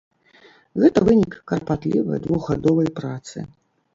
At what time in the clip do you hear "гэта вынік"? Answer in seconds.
0.83-1.35